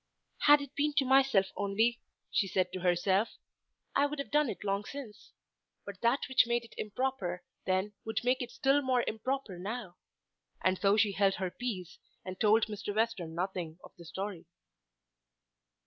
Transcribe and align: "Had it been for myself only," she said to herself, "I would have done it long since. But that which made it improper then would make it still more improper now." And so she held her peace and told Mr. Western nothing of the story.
"Had 0.47 0.61
it 0.61 0.73
been 0.73 0.93
for 0.97 1.05
myself 1.05 1.51
only," 1.55 2.01
she 2.31 2.47
said 2.47 2.73
to 2.73 2.79
herself, 2.79 3.37
"I 3.95 4.07
would 4.07 4.17
have 4.17 4.31
done 4.31 4.49
it 4.49 4.63
long 4.63 4.83
since. 4.83 5.31
But 5.85 6.01
that 6.01 6.21
which 6.27 6.47
made 6.47 6.63
it 6.65 6.73
improper 6.75 7.43
then 7.67 7.93
would 8.03 8.21
make 8.23 8.41
it 8.41 8.49
still 8.49 8.81
more 8.81 9.03
improper 9.05 9.59
now." 9.59 9.97
And 10.63 10.79
so 10.79 10.97
she 10.97 11.11
held 11.11 11.35
her 11.35 11.51
peace 11.51 11.99
and 12.25 12.39
told 12.39 12.65
Mr. 12.65 12.95
Western 12.95 13.35
nothing 13.35 13.77
of 13.83 13.91
the 13.95 14.05
story. 14.05 14.47